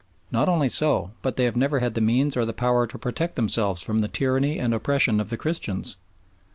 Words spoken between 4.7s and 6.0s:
oppression of the Christians.